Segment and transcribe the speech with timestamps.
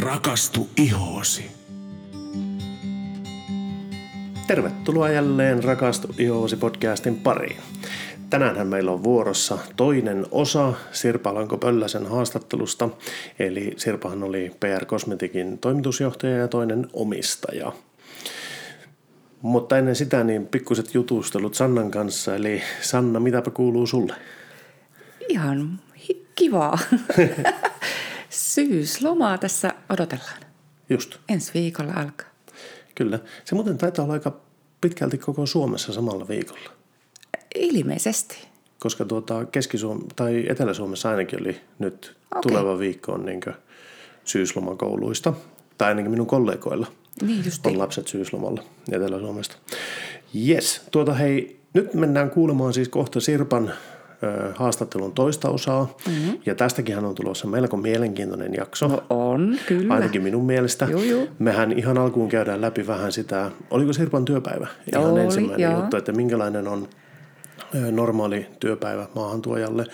[0.00, 1.50] Rakastu ihoosi.
[4.46, 7.56] Tervetuloa jälleen Rakastu ihoosi podcastin pariin.
[8.30, 12.88] Tänäänhän meillä on vuorossa toinen osa Sirpa Lanko-Pölläsen haastattelusta.
[13.38, 17.72] Eli Sirpahan oli PR Cosmeticin toimitusjohtaja ja toinen omistaja.
[19.42, 22.36] Mutta ennen sitä niin pikkuset jutustelut Sannan kanssa.
[22.36, 24.14] Eli Sanna, mitäpä kuuluu sulle?
[25.28, 26.78] Ihan hi- kivaa.
[28.30, 30.40] Syyslomaa tässä odotellaan.
[30.90, 32.28] Just, Ensi viikolla alkaa.
[32.94, 33.18] kyllä.
[33.44, 34.32] Se muuten taitaa olla aika
[34.80, 36.70] pitkälti koko Suomessa samalla viikolla.
[37.54, 38.46] Ilmeisesti.
[38.78, 39.78] Koska tuota keski
[40.16, 42.42] tai Etelä-Suomessa ainakin oli nyt Okei.
[42.52, 43.40] tuleva viikko on niin
[44.24, 45.32] syyslomakouluista.
[45.78, 46.86] Tai ainakin minun kollegoilla
[47.22, 47.72] Niin justiin.
[47.74, 48.62] on lapset syyslomalla
[48.92, 49.56] Etelä-Suomesta.
[50.48, 53.72] Yes, tuota hei, nyt mennään kuulemaan siis kohta Sirpan
[54.54, 55.96] haastattelun toista osaa.
[56.06, 56.38] Mm-hmm.
[56.46, 58.88] Ja tästäkin on tulossa melko mielenkiintoinen jakso.
[58.88, 59.94] No on, kyllä.
[59.94, 60.86] Ainakin minun mielestä.
[60.90, 61.28] Juu, juu.
[61.38, 64.66] Mehän ihan alkuun käydään läpi vähän sitä, oliko Sirpan työpäivä?
[64.92, 65.80] Ihan Oli, ensimmäinen joo.
[65.80, 66.88] juttu, että minkälainen on
[67.90, 69.84] normaali työpäivä maahantuojalle.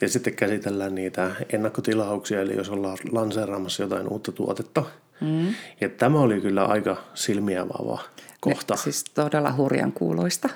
[0.00, 4.84] Ja sitten käsitellään niitä ennakkotilauksia, eli jos ollaan lanseeraamassa jotain uutta tuotetta.
[5.20, 5.54] Mm.
[5.80, 7.66] Ja tämä oli kyllä aika silmiä
[8.40, 8.74] kohta.
[8.74, 10.48] Ne, siis todella hurjan kuuloista.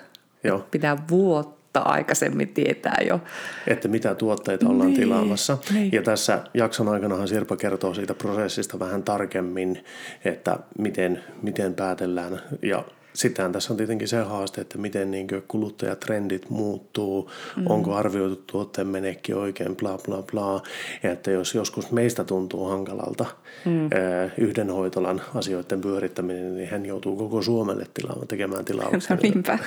[0.45, 0.67] Joo.
[0.71, 3.21] Pitää vuotta aikaisemmin tietää jo.
[3.67, 5.59] että mitä tuotteita ollaan Niin, tilaamassa.
[5.73, 5.93] niin.
[5.93, 9.85] Ja tässä jakson aikanahan Sirpa kertoo siitä prosessista vähän tarkemmin,
[10.25, 12.41] että miten, miten päätellään.
[12.63, 12.85] Ja
[13.15, 17.67] sitähän tässä on tietenkin se haaste, että miten niin kuluttajatrendit muuttuu, mm.
[17.67, 20.63] onko arvioitu tuotteen menekki oikein, bla bla bla.
[21.03, 23.27] Ja että jos joskus meistä tuntuu hankalalta
[23.65, 23.91] mm.
[24.39, 29.17] yhden hoitolan asioiden pyörittäminen, niin hän joutuu koko Suomelle tilaamaan, tekemään tilauksia.
[29.23, 29.59] Niinpä.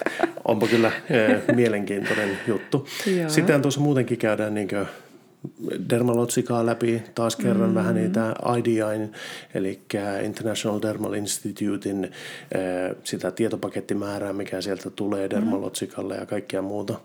[0.46, 0.92] Onpa kyllä
[1.56, 2.88] mielenkiintoinen juttu.
[3.20, 3.30] Joo.
[3.30, 4.68] Sitten tuossa muutenkin käydään niin
[5.90, 7.76] dermalotsikaa läpi, taas kerran mm.
[7.76, 9.14] vähän niitä IDIn,
[9.54, 9.82] eli
[10.24, 12.12] International Dermal Institutein eh,
[13.04, 17.00] sitä tietopakettimäärää, mikä sieltä tulee dermalotsikalle ja kaikkea muuta.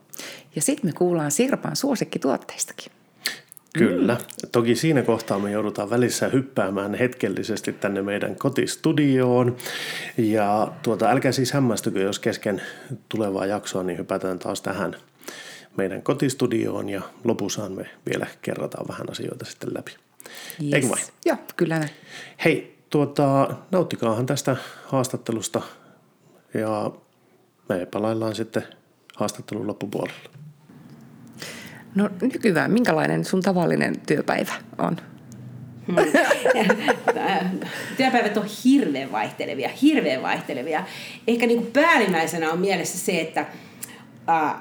[0.56, 2.92] Ja sitten me kuullaan Sirpan suosikkituotteistakin.
[3.78, 4.16] Kyllä.
[4.52, 9.56] Toki siinä kohtaa me joudutaan välissä hyppäämään hetkellisesti tänne meidän kotistudioon.
[10.18, 12.62] Ja tuota, älkää siis hämmästykö, jos kesken
[13.08, 14.96] tulevaa jaksoa, niin hypätään taas tähän
[15.76, 19.96] meidän kotistudioon ja lopussaan me vielä kerrataan vähän asioita sitten läpi.
[20.62, 20.74] Yes.
[20.74, 21.02] Eikö vain?
[21.24, 21.90] Joo, kyllä näin.
[22.44, 25.62] Hei, tuota, nauttikaahan tästä haastattelusta
[26.54, 26.90] ja
[27.68, 28.62] me palaillaan sitten
[29.16, 30.30] haastattelun loppupuolella.
[31.94, 34.96] No nykyään, minkälainen sun tavallinen työpäivä on?
[37.96, 40.84] Työpäivät on hirveän vaihtelevia, hirveän vaihtelevia.
[41.26, 43.46] Ehkä niin kuin päällimmäisenä on mielessä se, että
[44.28, 44.54] äh,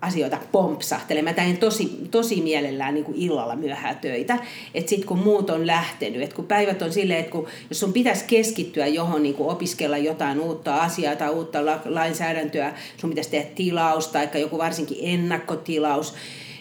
[0.00, 1.22] asioita pompsahtelee.
[1.22, 4.38] Mä teen tosi, tosi mielellään niin kuin illalla myöhään töitä.
[4.74, 7.92] Että sitten kun muut on lähtenyt, että kun päivät on silleen, että kun, jos sun
[7.92, 13.30] pitäisi keskittyä johon niin kuin opiskella jotain uutta asiaa tai uutta la- lainsäädäntöä, sun pitäisi
[13.30, 16.14] tehdä tilaus tai joku varsinkin ennakkotilaus,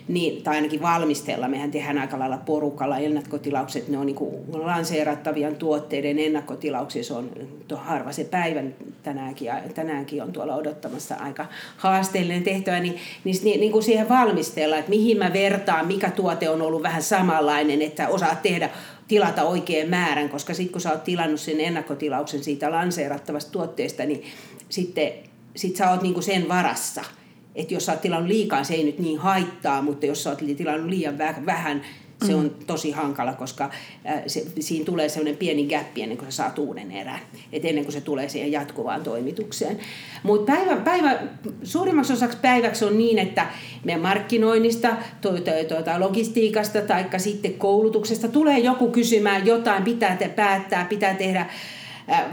[0.07, 1.47] niin, tai ainakin valmistella.
[1.47, 3.87] Mehän tehdään aika lailla porukalla ennakkotilaukset.
[3.87, 4.17] Ne on niin
[4.51, 7.03] lanseerattavien tuotteiden ennakkotilauksia.
[7.03, 7.31] Se on
[7.75, 8.63] harva se päivä
[9.03, 11.45] tänäänkin, tänäänkin on tuolla odottamassa aika
[11.77, 12.79] haasteellinen tehtävä.
[12.79, 16.83] Niin, niin, niin, niin kuin siihen valmistella, että mihin mä vertaan, mikä tuote on ollut
[16.83, 18.69] vähän samanlainen, että osaat tehdä
[19.07, 24.23] tilata oikean määrän, koska sitten kun sä oot tilannut sen ennakkotilauksen siitä lanseerattavasta tuotteesta, niin
[24.69, 25.11] sitten
[25.55, 27.03] sit sä oot niinku sen varassa
[27.55, 30.39] että jos sä oot tilannut liikaa, se ei nyt niin haittaa, mutta jos sä oot
[30.57, 31.81] tilannut liian vä- vähän,
[32.27, 33.69] se on tosi hankala, koska
[34.27, 37.19] se, siinä tulee sellainen pieni gappi ennen kuin sä saat uuden erän,
[37.51, 39.79] et ennen kuin se tulee siihen jatkuvaan toimitukseen.
[40.23, 41.19] Mutta päivä, päivä,
[41.63, 43.47] suurimmaksi osaksi päiväksi on niin, että
[43.83, 44.89] meidän markkinoinnista,
[45.21, 51.49] tuota, tuota, logistiikasta tai sitten koulutuksesta tulee joku kysymään jotain, pitää te päättää, pitää tehdä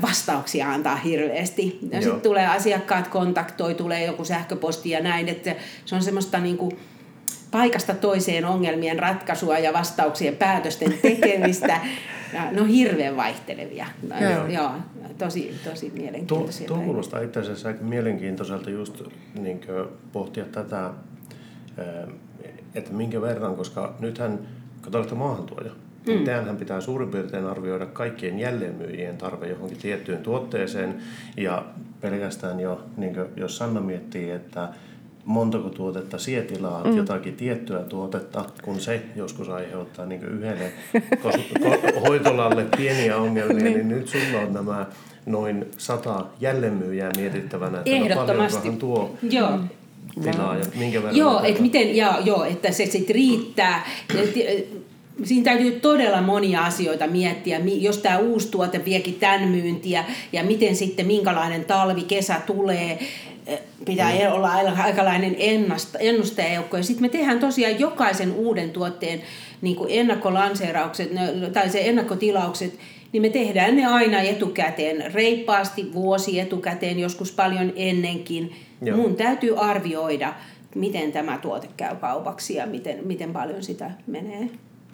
[0.03, 1.79] vastauksia antaa hirveästi.
[1.93, 5.55] Ja sitten tulee asiakkaat kontaktoi, tulee joku sähköposti ja näin, että
[5.85, 6.79] se on semmoista niin kuin
[7.51, 11.81] paikasta toiseen ongelmien ratkaisua ja vastauksien päätösten tekemistä.
[12.51, 13.87] Ne on hirveän vaihtelevia.
[14.21, 14.31] Joo.
[14.31, 14.49] Joo.
[14.49, 14.73] Joo,
[15.19, 16.69] tosi, tosi mielenkiintoisia.
[16.69, 19.03] tuo kuulostaa itse asiassa aika mielenkiintoiselta just
[19.41, 19.61] niin
[20.13, 20.91] pohtia tätä,
[22.75, 24.39] että minkä verran, koska nythän,
[24.83, 25.73] kun te olette maahantuoja,
[26.07, 26.25] mm.
[26.25, 30.95] teidänhän pitää suurin piirtein arvioida kaikkien jälleenmyyjien tarve johonkin tiettyyn tuotteeseen.
[31.37, 31.65] Ja
[32.01, 34.69] pelkästään jo, niin kuin, jos Sanna miettii, että
[35.25, 36.97] montako tuotetta sie tilaat mm.
[36.97, 43.75] jotakin tiettyä tuotetta, kun se joskus aiheuttaa niin yhdelle ko- hoitolalle pieniä ongelmia, niin.
[43.75, 44.87] niin nyt sulla on nämä
[45.27, 48.69] noin sata jälleenmyyjää mietittävänä, että no Ehdottomasti.
[48.69, 49.59] paljonkohan tuo Joo.
[50.23, 51.17] tilaa ja minkä verran...
[51.17, 53.87] Joo, että miten, ja, joo, että se sitten riittää.
[55.25, 60.77] Siinä täytyy todella monia asioita miettiä, jos tämä uusi tuote viekin tämän myyntiä ja miten
[60.77, 62.99] sitten minkälainen talvi, kesä tulee,
[63.85, 64.33] pitää mm.
[64.33, 65.37] olla aikalainen
[65.99, 66.77] ennustajajoukko.
[66.77, 69.21] Ja sitten me tehdään tosiaan jokaisen uuden tuotteen
[69.61, 71.11] niin kuin ennakkolanseeraukset
[71.53, 72.79] tai se ennakkotilaukset,
[73.13, 78.53] niin me tehdään ne aina etukäteen, reippaasti vuosi etukäteen, joskus paljon ennenkin.
[78.83, 78.97] Joo.
[78.97, 80.35] Mun täytyy arvioida,
[80.75, 84.49] miten tämä tuote käy kaupaksi ja miten, miten paljon sitä menee.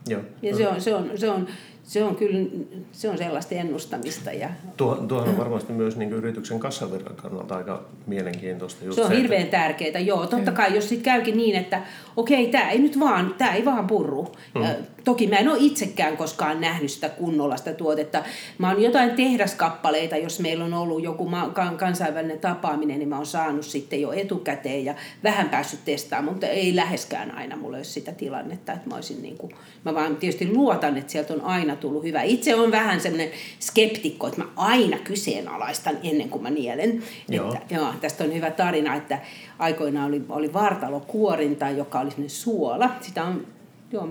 [0.06, 0.22] Joo.
[0.42, 1.46] Ja se on, se on, se on,
[1.82, 2.48] se on kyllä
[2.92, 4.32] se on sellaista ennustamista.
[4.32, 4.48] Ja...
[4.76, 8.84] Tuo, tuohan on varmasti myös niin yrityksen kassavirran kannalta aika mielenkiintoista.
[8.84, 9.58] Just se on se, hirveän että...
[9.58, 10.26] tärkeää, joo.
[10.26, 11.82] Totta kai, jos sitten käykin niin, että
[12.16, 14.36] okei, tämä ei nyt vaan, tämä ei vaan purru.
[14.54, 14.64] Hmm.
[14.64, 14.70] Ja,
[15.06, 18.22] toki mä en ole itsekään koskaan nähnyt sitä kunnolla sitä tuotetta.
[18.58, 21.30] Mä oon jotain tehdaskappaleita, jos meillä on ollut joku
[21.76, 24.94] kansainvälinen tapaaminen, niin mä oon saanut sitten jo etukäteen ja
[25.24, 29.38] vähän päässyt testaamaan, mutta ei läheskään aina mulla ole sitä tilannetta, että mä olisin niin
[29.38, 29.52] kuin,
[29.84, 32.22] mä vaan tietysti luotan, että sieltä on aina tullut hyvä.
[32.22, 33.30] Itse on vähän semmoinen
[33.60, 37.02] skeptikko, että mä aina kyseenalaistan ennen kuin mä nielen.
[37.28, 37.54] Joo.
[37.54, 39.18] Että, joo, tästä on hyvä tarina, että
[39.58, 42.90] aikoinaan oli, oli vartalokuorinta, joka oli suola.
[43.00, 43.55] Sitä on
[43.92, 44.08] Joo,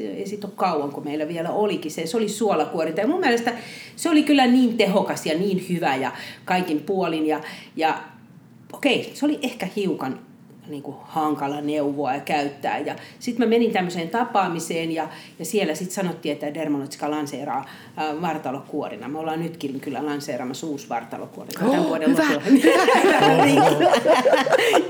[0.00, 2.06] ei siitä ole kauan, kun meillä vielä olikin se.
[2.06, 3.00] Se oli suolakuorinta.
[3.00, 3.52] Ja mun mielestä
[3.96, 6.12] se oli kyllä niin tehokas ja niin hyvä ja
[6.44, 7.26] kaikin puolin.
[7.26, 7.40] Ja,
[7.76, 8.02] ja
[8.72, 10.25] okei, se oli ehkä hiukan
[10.68, 12.78] niin kuin hankala neuvoa ja käyttää.
[12.78, 15.08] Ja sitten mä menin tämmöiseen tapaamiseen ja,
[15.38, 17.68] ja siellä sitten sanottiin, että Dermalogica lanseeraa
[17.98, 19.08] äh, vartalokuorina.
[19.08, 21.66] Me ollaan nytkin kyllä lanseeraamassa uusi vartalokuorina.
[21.66, 22.24] Oh, tämän vuoden hyvä.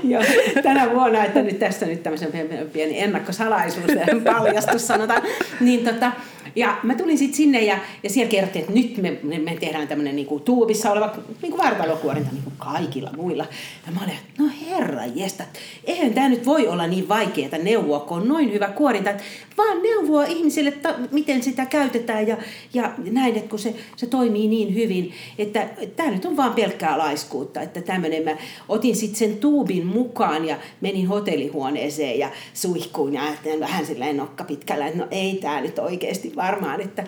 [0.11, 0.23] Joo,
[0.63, 2.31] tänä vuonna, että nyt tässä nyt tämmöisen
[2.73, 3.91] pieni ennakkosalaisuus
[4.23, 5.21] paljastus sanotaan.
[5.59, 6.11] Niin tota,
[6.57, 10.15] ja mä tulin sitten sinne ja, ja siellä kerrottiin, että nyt me, me, tehdään tämmöinen
[10.15, 13.45] niinku tuubissa oleva niinku vartalokuorinta niin kuin kaikilla muilla.
[13.85, 15.43] Ja mä olin, että no herra jesta,
[15.83, 19.13] eihän tämä nyt voi olla niin vaikeaa neuvoa, kun on noin hyvä kuorinta,
[19.57, 22.37] vaan neuvoa ihmisille, että miten sitä käytetään ja,
[22.73, 26.97] ja näin, että kun se, se toimii niin hyvin, että tämä nyt on vaan pelkkää
[26.97, 28.37] laiskuutta, että tämmöinen mä
[28.69, 34.43] otin sitten sen tuubin mukaan ja menin hotellihuoneeseen ja suihkuun ja ajattelin vähän silleen nokka
[34.43, 37.03] pitkällä, että no ei tämä nyt oikeasti varmaan, että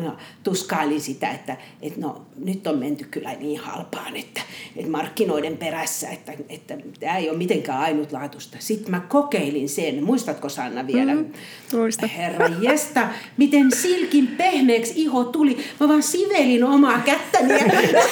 [0.00, 4.40] no, tuskailin sitä, että, että no nyt on menty kyllä niin halpaan, että,
[4.76, 8.56] että markkinoiden perässä, että, että tämä ei ole mitenkään ainutlaatuista.
[8.60, 11.14] Sitten mä kokeilin sen, muistatko Sanna vielä?
[11.14, 11.32] Mm,
[11.72, 12.06] muista.
[12.06, 15.58] Herra jesta, miten silkin pehmeäksi iho tuli.
[15.80, 17.58] Mä vaan sivelin omaa kättäni ja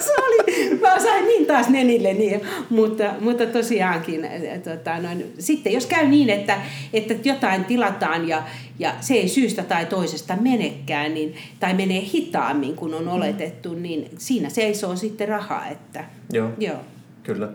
[0.00, 2.40] se oli, mä sain niin taas nenille niin.
[2.70, 4.28] Mutta, mutta tosiaankin,
[4.64, 6.60] tota, noin, sitten jos käy niin, että,
[6.92, 8.42] että jotain tilataan ja,
[8.78, 14.10] ja se ei syystä tai toisesta menekään, niin, tai menee hitaammin kuin on oletettu, niin
[14.18, 15.68] siinä seisoo sitten rahaa.
[15.68, 16.78] Että, joo, joo,
[17.22, 17.48] kyllä.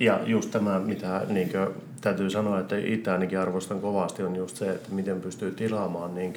[0.00, 1.68] Ja just tämä, mitä niin kuin,
[2.02, 6.34] täytyy sanoa, että itse ainakin arvostan kovasti, on just se, että miten pystyy tilaamaan niin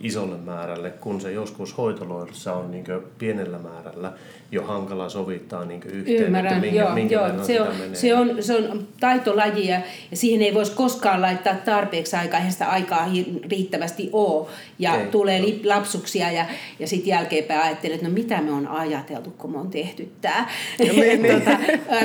[0.00, 2.84] isolle määrälle, kun se joskus hoitoloissa on niin
[3.18, 4.12] pienellä määrällä
[4.50, 7.44] jo hankala sovittaa niin yhteen, Ymmärrän, että minkä, joo, minkä joo.
[7.44, 7.94] Se, on, menee.
[7.94, 9.80] se, on, se on taitolaji ja,
[10.14, 13.08] siihen ei voisi koskaan laittaa tarpeeksi aikaa, eihän sitä aikaa
[13.50, 14.46] riittävästi ole.
[14.78, 15.46] Ja ei, tulee no.
[15.64, 16.46] lapsuksia ja,
[16.78, 20.48] ja sitten jälkeenpäin ajattelee, että no mitä me on ajateltu, kun me on tehty tämä.
[21.34, 21.58] Tota,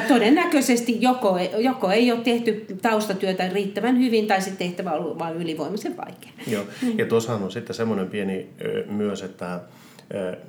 [0.07, 5.35] todennäköisesti joko, joko ei ole tehty taustatyötä riittävän hyvin tai sitten tehtävä on ollut vain
[5.35, 6.31] ylivoimaisen vaikea.
[6.47, 6.63] Joo.
[6.97, 8.49] Ja tuossahan on sitten semmoinen pieni
[8.89, 9.59] myös, että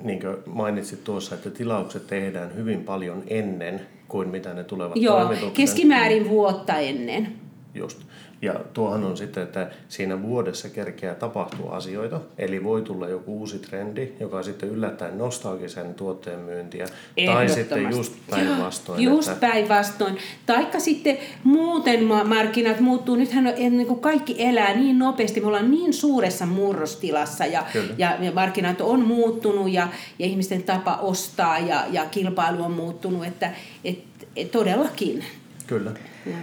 [0.03, 5.33] niin kuin mainitsit tuossa, että tilaukset tehdään hyvin paljon ennen kuin mitä ne tulevat Joo,
[5.53, 7.27] keskimäärin vuotta ennen.
[7.73, 8.01] Just.
[8.41, 13.59] Ja tuohan on sitten, että siinä vuodessa kerkeää tapahtua asioita, eli voi tulla joku uusi
[13.59, 16.85] trendi, joka sitten yllättäen nostaakin sen tuotteen myyntiä.
[17.25, 19.03] Tai sitten just päinvastoin.
[19.03, 19.47] Just että...
[19.47, 20.17] päinvastoin.
[20.45, 23.15] Taikka sitten muuten markkinat muuttuu.
[23.15, 25.41] Nythän niin kuin kaikki elää niin nopeasti.
[25.41, 27.65] Me ollaan niin suuressa murrostilassa ja,
[27.97, 29.87] ja, ja markkinat on muuttunut ja,
[30.19, 33.51] ja ihmisten tapa ostaa ja, ja kilpailu on muuttunut, että
[33.83, 33.99] et,
[34.35, 35.23] et todellakin.
[35.67, 35.91] Kyllä.
[36.25, 36.33] Ja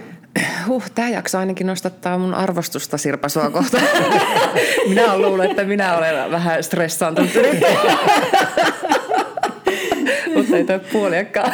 [0.66, 3.85] huh, tämä jakso ainakin nostattaa mun arvostusta Sirpa sua kohtaan.
[4.88, 7.30] minä olen luullut, että minä olen vähän stressaantunut.
[10.35, 11.52] Mutta ei toi puoliakaan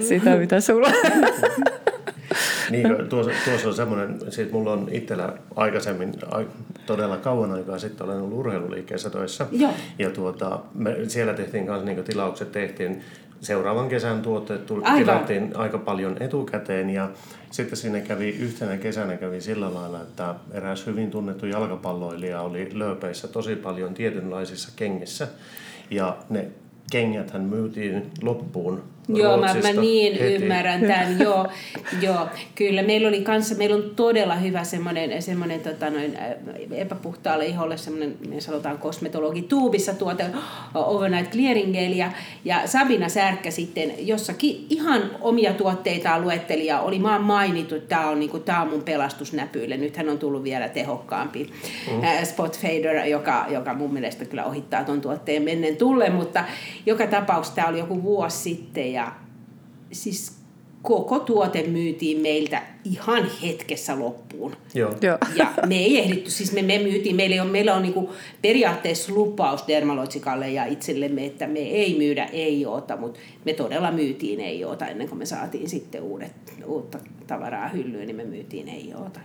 [0.00, 0.88] sitä, mitä sulla
[2.70, 6.12] niin, tuossa, tuossa on semmoinen, siis mulla on itsellä aikaisemmin,
[6.86, 9.46] todella kauan aikaa sitten olen ollut urheiluliikkeessä töissä.
[9.52, 9.72] Joo.
[9.98, 13.02] Ja tuota, me, siellä tehtiin kanssa niin tilaukset, tehtiin
[13.40, 14.66] seuraavan kesän tuotteet
[14.96, 17.10] tilattiin aika paljon etukäteen ja
[17.50, 23.28] sitten sinne kävi yhtenä kesänä kävi sillä lailla, että eräs hyvin tunnettu jalkapalloilija oli lööpeissä
[23.28, 25.28] tosi paljon tietynlaisissa kengissä
[25.90, 26.48] ja ne
[26.90, 30.34] kengät hän myytiin loppuun Joo, mä, mä niin heti.
[30.34, 31.18] ymmärrän tämän.
[31.24, 31.46] joo,
[32.02, 32.82] joo, kyllä.
[32.82, 36.32] Meillä oli kanssa, meillä on todella hyvä semmoinen, semmoinen tota noin, äh,
[36.70, 40.26] epäpuhtaalle iholle semmoinen, me sanotaan kosmetologi tuubissa tuote
[40.74, 41.92] Overnight Clearing Gel.
[41.92, 42.10] Ja,
[42.44, 48.08] ja Sabina Särkkä sitten jossakin ihan omia tuotteitaan luetteli ja oli maan mainittu, että tämä
[48.08, 49.76] on, niin kuin, tämä on mun pelastusnäpyille.
[49.76, 51.50] Nythän on tullut vielä tehokkaampi
[51.90, 52.24] mm.
[52.24, 56.44] Spot Fader, joka, joka mun mielestä kyllä ohittaa tuon tuotteen mennen tullen, mutta
[56.86, 59.12] joka tapauksessa tämä oli joku vuosi sitten ja
[59.92, 60.32] siis
[60.82, 64.56] koko tuote myytiin meiltä ihan hetkessä loppuun.
[64.74, 64.94] Joo.
[65.02, 65.18] Joo.
[65.34, 68.10] Ja me ei ehditty, siis me, me myytiin, meillä on, meillä on niinku
[68.42, 74.40] periaatteessa lupaus Dermalotsikalle ja itsellemme, että me ei myydä ei oota, mutta me todella myytiin
[74.40, 76.32] ei oota ennen kuin me saatiin sitten uudet,
[76.66, 79.20] uutta tavaraa hyllyyn, niin me myytiin ei oota.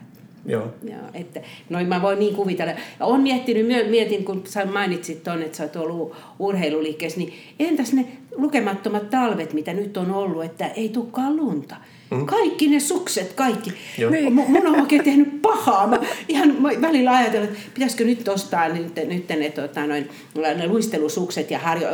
[0.45, 0.73] Joo.
[0.83, 2.71] Joo, että, noin mä voin niin kuvitella.
[2.99, 7.33] Ja olen miettinyt, myö- mietin, kun sä mainitsit tuonne, että sä oot ollut urheiluliikkeessä, niin
[7.59, 11.75] entäs ne lukemattomat talvet, mitä nyt on ollut, että ei tulekaan lunta.
[12.11, 12.25] Mm.
[12.25, 13.73] Kaikki ne sukset, kaikki.
[14.09, 14.33] Niin.
[14.33, 15.87] Mun on oikein tehnyt pahaa.
[15.87, 20.67] Mä ihan mä välillä ajatellut, että pitäisikö nyt ostaa nyt, nyt ne, tota, noin, ne
[20.67, 21.87] luistelusukset ja harjo,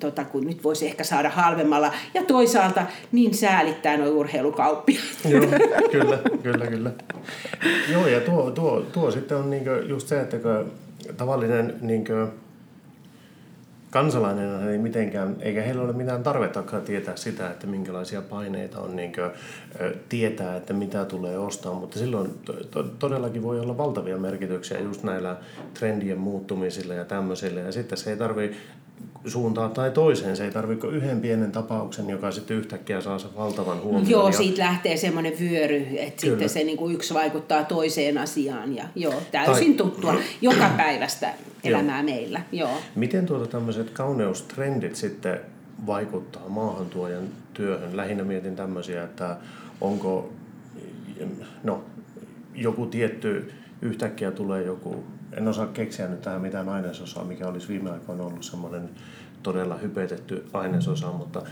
[0.00, 1.92] tota, kun nyt voisi ehkä saada halvemmalla.
[2.14, 5.04] Ja toisaalta niin säälittää nuo urheilukauppiaat.
[5.28, 5.46] Joo,
[5.90, 6.90] kyllä, kyllä, kyllä.
[7.92, 10.36] Joo, ja tuo, tuo, tuo sitten on niinkö just se, että
[11.16, 12.26] tavallinen niinkö
[13.92, 19.30] kansalainen ei mitenkään, eikä heillä ole mitään tarvettakaan tietää sitä, että minkälaisia paineita on niinkö,
[19.80, 24.80] ö, tietää, että mitä tulee ostaa, mutta silloin to, to, todellakin voi olla valtavia merkityksiä
[24.80, 25.36] just näillä
[25.74, 28.56] trendien muuttumisilla ja tämmöisillä, ja sitten se ei tarvi
[29.26, 30.36] suuntaan tai toiseen.
[30.36, 34.10] Se ei tarvitse yhden pienen tapauksen, joka sitten yhtäkkiä saa sen valtavan huomion.
[34.10, 36.12] Joo, ja- siitä lähtee semmoinen vyöry, että Kyllä.
[36.32, 38.76] sitten se niinku yksi vaikuttaa toiseen asiaan.
[38.76, 42.40] Ja joo, täysin Tai- tuttua joka päivästä elämää meillä.
[42.52, 42.78] Joo.
[42.94, 45.40] Miten tuota tämmöiset kauneustrendit sitten
[45.86, 47.96] vaikuttaa maahantuojan työhön?
[47.96, 49.36] Lähinnä mietin tämmöisiä, että
[49.80, 50.32] onko
[51.64, 51.84] no,
[52.54, 55.04] joku tietty, yhtäkkiä tulee joku,
[55.36, 58.90] en osaa keksiä nyt tähän mitään ainesosaa, mikä olisi viime aikoina ollut semmoinen
[59.42, 61.42] todella hypetetty ainesosa, mutta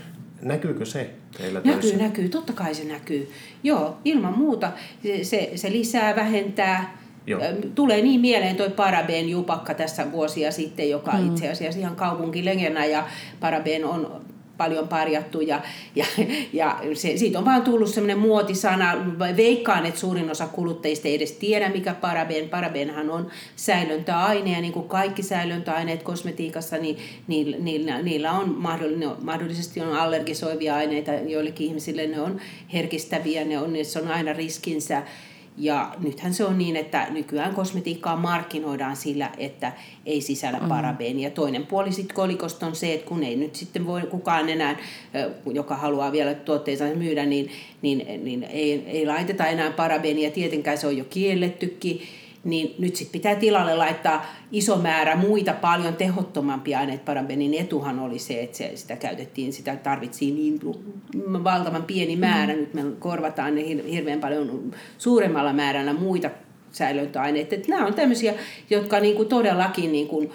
[0.41, 1.97] näkyykö se teillä Näkyy, töissä?
[1.97, 3.31] näkyy, totta kai se näkyy.
[3.63, 4.71] Joo, ilman muuta
[5.03, 6.97] se, se, se lisää, vähentää.
[7.27, 7.41] Joo.
[7.75, 11.27] Tulee niin mieleen toi Paraben jupakka tässä vuosia sitten, joka mm.
[11.27, 13.07] itse asiassa ihan kaupunkilegena ja
[13.39, 14.21] Paraben on
[14.61, 15.61] paljon parjattu ja,
[15.95, 16.05] ja,
[16.53, 18.95] ja se, siitä on vaan tullut semmoinen muotisana.
[19.37, 22.49] Veikkaan, että suurin osa kuluttajista ei edes tiedä, mikä paraben.
[22.49, 28.57] Parabenhan on säilöntäaine ja niin kuin kaikki säilöntäaineet kosmetiikassa, niin niillä, niillä, niillä on
[29.21, 31.11] mahdollisesti, on allergisoivia aineita.
[31.11, 32.41] Joillekin ihmisille ne on
[32.73, 35.03] herkistäviä, ne on, niissä on aina riskinsä.
[35.57, 39.73] Ja nythän se on niin, että nykyään kosmetiikkaa markkinoidaan sillä, että
[40.05, 41.29] ei sisällä parabeenia.
[41.29, 44.77] Toinen puoli sitten kolikosta on se, että kun ei nyt sitten voi kukaan enää,
[45.53, 50.31] joka haluaa vielä tuotteensa myydä, niin, niin, niin ei, ei laiteta enää parabeenia.
[50.31, 52.01] Tietenkään se on jo kiellettykin.
[52.43, 57.03] Niin nyt sitten pitää tilalle laittaa iso määrä muita paljon tehottomampia aineita.
[57.05, 60.59] Parabenin etuhan oli se, että se, sitä käytettiin, sitä tarvittiin niin
[61.43, 62.53] valtavan pieni määrä.
[62.53, 66.29] Nyt me korvataan ne hir- hirveän paljon suuremmalla määrällä muita
[66.71, 67.55] säilöntäaineita.
[67.55, 68.33] Että nämä on tämmöisiä,
[68.69, 70.33] jotka niinku todellakin niinku,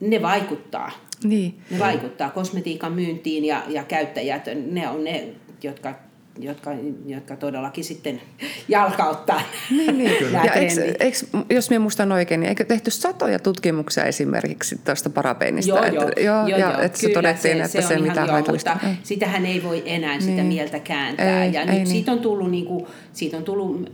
[0.00, 0.90] ne vaikuttaa.
[1.24, 1.54] Niin.
[1.70, 5.28] Ne vaikuttaa kosmetiikan myyntiin ja, ja käyttäjät, ne on ne,
[5.62, 5.94] jotka,
[6.42, 6.70] jotka,
[7.06, 8.20] jotka todellakin sitten
[8.68, 10.32] jalkauttaa Niin, niin.
[10.44, 11.18] Ja eikö, eikö,
[11.50, 15.70] jos minä muistan oikein, niin eikö tehty satoja tutkimuksia esimerkiksi tuosta parabeenista?
[15.70, 18.12] Joo, että, joo, joo, joo, ja joo, että se kyllä, todettiin, että se, on mitä
[18.14, 18.70] ihan joo, haitallista.
[18.72, 18.96] Mutta Joo.
[19.02, 20.46] sitähän ei voi enää sitä Niin.
[20.46, 21.44] mieltä kääntää.
[21.44, 21.86] Ei, ja ei nyt niin.
[21.86, 23.90] siitä on tullut, niin kuin, siitä on tullut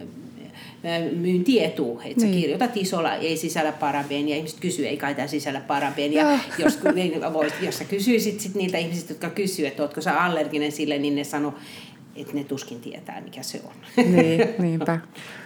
[0.85, 2.41] ö, myyntietu, että sä Niin.
[2.41, 6.23] kirjoitat isolla, ei sisällä parabeenia, ihmiset kysyy, ei kai tämä sisällä parabeenia.
[6.23, 6.39] Joo.
[6.59, 10.73] Jos, niin vois, jos sä kysyisit sit niiltä ihmisistä, jotka kysyy, että ootko sä allerginen
[10.73, 11.55] sille, niin ne sano,
[12.17, 14.05] että ne tuskin tietää, mikä se on.
[14.13, 14.99] Niin, niinpä.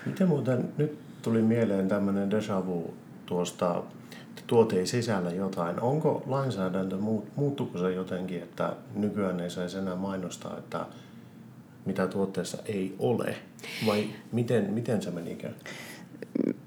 [0.06, 2.94] Miten muuten, nyt tuli mieleen tämmöinen déjà vu
[3.26, 3.82] tuosta,
[4.28, 5.80] että tuote ei sisällä jotain.
[5.80, 10.86] Onko lainsäädäntö, muut- muuttuuko se jotenkin, että nykyään ei saisi enää mainostaa, että
[11.86, 13.36] mitä tuotteessa ei ole?
[13.86, 15.54] Vai miten, miten se menikään?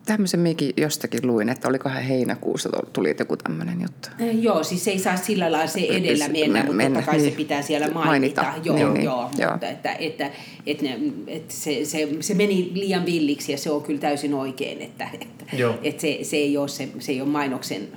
[0.05, 4.09] Tämmöisen minäkin jostakin luin, että olikohan heinäkuussa tuli joku tämmöinen juttu.
[4.19, 7.17] Eh, Joo, siis se ei saa sillä lailla se edellä mennä, Mennä, mutta totta kai
[7.17, 7.31] niin.
[7.31, 8.41] se pitää siellä mainita.
[8.41, 9.51] Mainita, Joo, niin, niin, joo, joo.
[9.51, 10.31] mutta että, että,
[10.65, 14.81] että, ne, että se, se, se, meni liian villiksi ja se on kyllä täysin oikein,
[14.81, 15.75] että, että, Joo.
[15.83, 17.87] että se, se, ei ole se, se ei ole mainoksen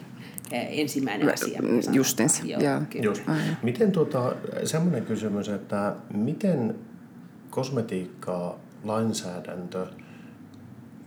[0.53, 1.61] eh, ensimmäinen asia.
[1.93, 2.61] Justiinsa, joo.
[2.91, 3.05] kyllä.
[3.05, 3.23] Just.
[3.63, 4.35] Miten tuota,
[4.65, 6.75] semmoinen kysymys, että miten
[7.51, 9.87] kosmetiikkaa, lainsäädäntö,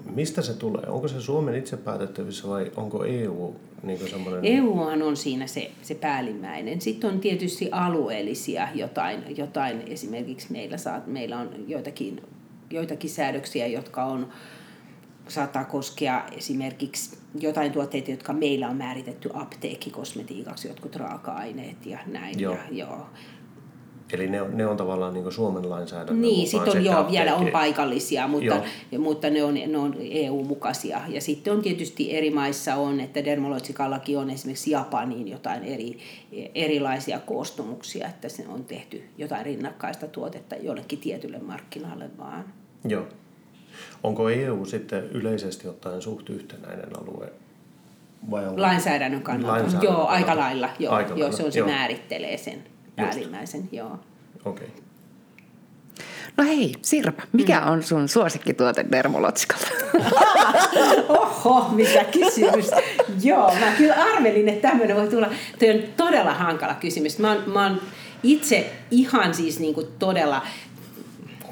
[0.06, 0.84] mistä se tulee?
[0.88, 4.46] Onko se Suomen itse päätettävissä vai onko EU niin semmoinen...
[4.46, 6.82] EUhan on siinä se, se päällimmäinen.
[6.82, 12.22] Sitten on tietysti alueellisia jotain, jotain esimerkiksi meillä, saat, meillä on joitakin,
[12.70, 14.29] joitakin säädöksiä, jotka on,
[15.27, 22.39] saattaa koskea esimerkiksi jotain tuotteita, jotka meillä on määritetty apteekkikosmetiikaksi, jotkut raaka-aineet ja näin.
[22.39, 22.53] Joo.
[22.53, 23.06] Ja, joo.
[24.13, 27.48] Eli ne on, ne on tavallaan niin Suomen lainsäädännön Niin, sitten on joo, vielä on
[27.48, 28.62] paikallisia, mutta,
[28.98, 31.01] mutta ne, on, ne on EU-mukaisia.
[31.08, 35.98] Ja sitten on tietysti eri maissa on, että dermologikallakin on esimerkiksi Japaniin jotain eri,
[36.56, 42.46] erilaisia koostumuksia, että se on tehty jotain rinnakkaista tuotetta jollekin tietylle markkinalle vaan.
[42.88, 43.06] Joo.
[44.04, 47.34] Onko EU sitten yleisesti ottaen suht yhtenäinen alue?
[48.32, 48.62] Vai onko...
[48.62, 49.54] Lainsäädännön kannalta.
[49.54, 50.50] Lainsäädännön joo, aika kannalta.
[50.50, 50.70] lailla.
[50.80, 51.68] Joo, Aika joo lailla, se on se joo.
[51.68, 52.63] määrittelee sen
[53.06, 53.70] päällimmäisen.
[53.72, 54.00] Joo.
[54.46, 54.68] Okei.
[54.68, 54.84] Okay.
[56.38, 59.68] No hei, Sirpa, mikä on sun suosikkituote Dermolotsikalla?
[61.20, 62.72] Oho, mikä kysymys.
[63.24, 65.27] Joo, mä kyllä arvelin, että tämmöinen voi tulla.
[65.60, 67.20] Tuo on todella hankala kysymys.
[67.20, 67.82] Mä oon, mä oon
[68.24, 70.41] itse ihan siis niin kuin todella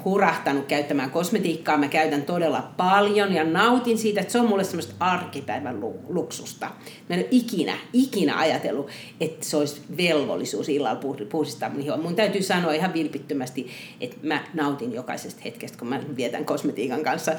[0.04, 1.76] hurahtanut käyttämään kosmetiikkaa.
[1.76, 6.66] Mä käytän todella paljon ja nautin siitä, että se on mulle semmoista arkipäivän lu- luksusta.
[7.08, 8.88] Mä en ole ikinä, ikinä ajatellut,
[9.20, 11.96] että se olisi velvollisuus illalla puh- puhdistaa mun ihoa.
[11.96, 17.32] Mun täytyy sanoa ihan vilpittömästi, että mä nautin jokaisesta hetkestä, kun mä vietän kosmetiikan kanssa.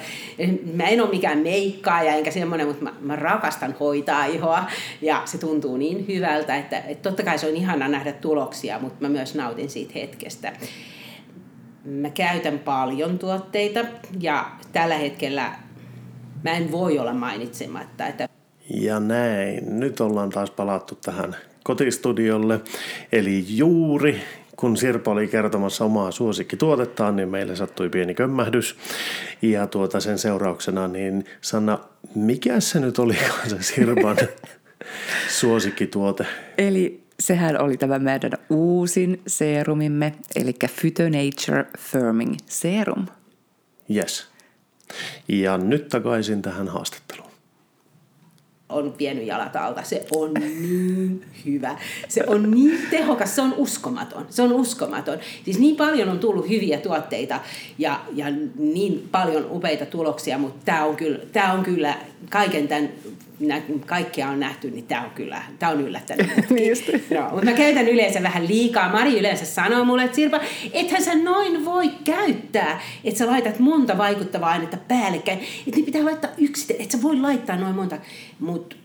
[0.73, 4.63] Mä en ole mikään meikkaaja enkä semmoinen, mutta mä, mä rakastan hoitaa ihoa
[5.01, 8.97] ja se tuntuu niin hyvältä, että, että totta kai se on ihana nähdä tuloksia, mutta
[9.01, 10.53] mä myös nautin siitä hetkestä
[11.85, 13.79] mä käytän paljon tuotteita
[14.19, 15.51] ja tällä hetkellä
[16.43, 18.29] mä en voi olla mainitsematta, että
[18.69, 19.79] Ja näin.
[19.79, 22.59] Nyt ollaan taas palattu tähän kotistudiolle.
[23.11, 24.21] Eli juuri
[24.59, 28.75] kun Sirpa oli kertomassa omaa suosikkituotettaan, niin meille sattui pieni kömmähdys.
[29.41, 31.79] Ja tuota sen seurauksena, niin Sanna,
[32.15, 33.17] mikä se nyt oli
[33.47, 34.17] se Sirpan
[35.39, 36.25] suosikkituote?
[36.57, 43.05] Eli sehän oli tämä meidän uusin serumimme, eli Phytonature Firming Serum.
[43.95, 44.27] Yes.
[45.27, 47.29] Ja nyt takaisin tähän haastatteluun.
[48.69, 49.83] on vienyt jalat alta.
[49.83, 51.77] Se on niin hyvä.
[52.07, 53.35] Se on niin tehokas.
[53.35, 54.25] Se on uskomaton.
[54.29, 55.19] Se on uskomaton.
[55.45, 57.39] Siis niin paljon on tullut hyviä tuotteita
[57.77, 58.25] ja, ja
[58.57, 61.97] niin paljon upeita tuloksia, mutta tämä on kyllä, tää on kyllä
[62.29, 62.89] kaiken tämän
[63.39, 66.27] nä, kaikkea on nähty, niin tämä on kyllä, tämä on yllättänyt.
[66.49, 66.87] Niin just.
[66.87, 68.91] no, mutta mä käytän yleensä vähän liikaa.
[68.91, 70.39] Mari yleensä sanoo mulle, että Sirpa,
[70.73, 75.39] ethän sä noin voi käyttää, että sä laitat monta vaikuttavaa ainetta päällekkäin.
[75.67, 77.97] Että ne pitää laittaa yksitellen, että sä voi laittaa noin monta.
[78.39, 78.75] Mutta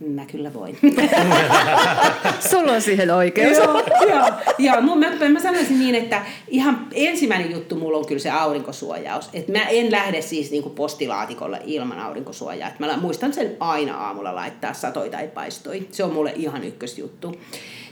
[0.00, 0.78] mä kyllä voin.
[2.50, 3.58] Sulla on siihen oikeus.
[3.58, 4.26] joo, joo,
[4.58, 4.80] joo.
[4.80, 9.30] Mun, mä, mä sanoisin niin, että ihan ensimmäinen juttu mulla on kyllä se aurinkosuojaus.
[9.32, 12.68] Et mä en lähde siis niinku postilaatikolle ilman aurinkosuojaa.
[12.68, 15.88] Et mä muistan sen aina aamulla laittaa satoi tai paistoi.
[15.90, 17.36] Se on mulle ihan ykkösjuttu.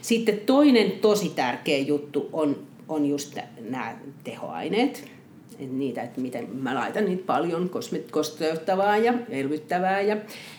[0.03, 2.57] Sitten toinen tosi tärkeä juttu on,
[2.89, 5.13] on just nämä tehoaineet.
[5.67, 7.71] Niitä, että miten mä laitan niitä paljon
[8.11, 10.17] kosteuttavaa ja elvyttävää ja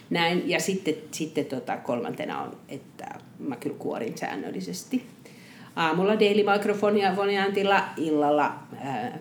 [0.09, 0.49] näin.
[0.49, 3.05] Ja sitten, sitten tota, kolmantena on, että
[3.39, 5.05] mä kyllä kuorin säännöllisesti.
[5.75, 9.19] Aamulla Daily Microfonia foniantilla, illalla ää,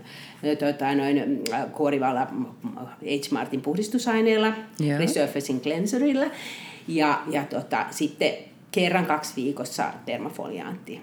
[0.59, 2.27] tota, noin, kuorivalla
[3.01, 3.33] H.
[3.33, 4.99] Martin puhdistusaineella, Joo.
[4.99, 6.27] Resurfacing Cleanserilla
[6.89, 8.33] ja, ja tota, sitten
[8.71, 11.01] kerran kaksi viikossa dermafoliantti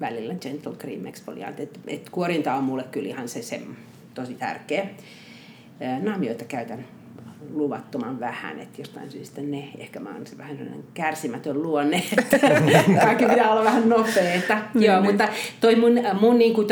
[0.00, 1.60] välillä Gentle Cream Exfoliant.
[1.60, 3.60] Et, et kuorinta on mulle kyllä ihan se, se
[4.18, 4.86] tosi tärkeä.
[6.02, 6.84] Naamioita käytän
[7.54, 12.38] luvattoman vähän, että jostain syystä ne, ehkä mä oon se vähän sellainen kärsimätön luonne, että
[13.04, 14.58] kaikki pitää olla vähän nopeeta.
[14.74, 15.28] Joo, mutta
[15.60, 16.66] toi mun, mun niin kuin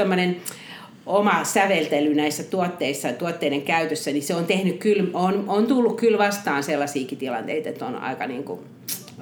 [1.07, 6.19] oma säveltely näissä tuotteissa, tuotteiden käytössä, niin se on tehnyt kyllä, on, on tullut kyllä
[6.19, 8.61] vastaan sellaisiakin tilanteita, että on aika niin kuin,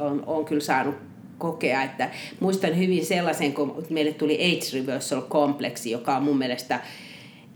[0.01, 0.95] on, on kyllä saanut
[1.39, 2.11] kokea, että
[2.41, 6.81] muistan hyvin sellaisen, kun meille tuli Age Reversal Kompleksi, joka on mun mielestä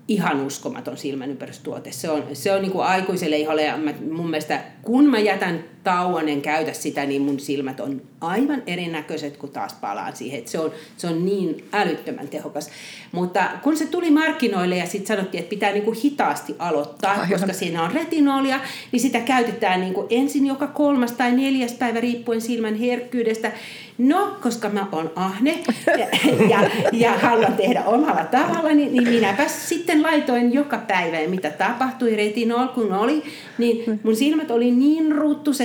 [0.08, 1.92] ihan uskomaton silmänympärystuote.
[1.92, 5.64] Se on, se on niin kuin aikuiselle iholle ja mä, mun mielestä kun mä jätän
[5.84, 10.38] tauon, en käytä sitä, niin mun silmät on aivan erinäköiset, kun taas palaan siihen.
[10.38, 12.70] Et se, on, se on niin älyttömän tehokas.
[13.12, 17.28] Mutta kun se tuli markkinoille ja sitten sanottiin, että pitää niin kuin hitaasti aloittaa, Aivan.
[17.28, 18.60] koska siinä on retinolia,
[18.92, 23.52] niin sitä käytetään niin kuin ensin joka kolmas tai neljäs päivä riippuen silmän herkkyydestä.
[23.98, 26.06] No, koska mä oon ahne ja,
[26.50, 31.20] ja, ja haluan tehdä omalla tavalla, niin, niin minäpä sitten laitoin joka päivä.
[31.20, 33.22] Ja mitä tapahtui retinol, kun oli,
[33.58, 35.16] niin mun silmät oli niin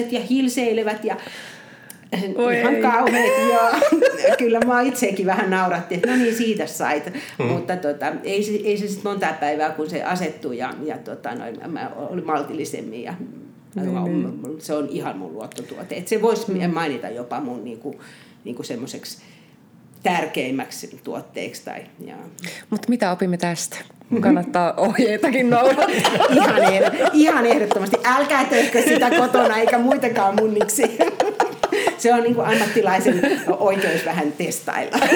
[0.03, 1.17] ruttuset ja hilseilevät ja
[2.37, 2.81] Voi Ihan ei.
[2.81, 3.99] kauheet, joo.
[4.37, 7.13] Kyllä mä itsekin vähän nauratti, että no niin, siitä sait.
[7.39, 7.45] Mm.
[7.45, 11.35] Mutta tota, ei, se, ei se sitten monta päivää, kun se asettui ja, ja tota,
[11.35, 13.13] noin, mä olin maltillisemmin ja
[13.75, 14.61] Niin, niin.
[14.61, 15.95] se on ihan mun luottotuote.
[15.95, 17.95] Et se voisi mainita jopa mun niinku,
[18.43, 19.17] niinku semmoiseksi
[20.03, 21.65] tärkeimmäksi tuotteeksi.
[21.65, 22.15] Tai, ja.
[22.69, 23.77] Mutta mitä opimme tästä?
[24.21, 25.87] Kannattaa ohjeitakin noudattaa.
[26.35, 27.97] Ihan, ehd- ihan ehdottomasti.
[28.03, 30.83] Älkää tehkö sitä kotona eikä muitakaan munniksi.
[31.97, 33.21] Se on niin kuin ammattilaisen
[33.59, 34.97] oikeus vähän testailla.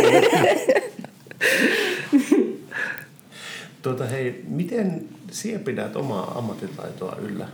[3.81, 7.47] Tuota, hei, miten sinä pidät omaa ammattitaitoa yllä?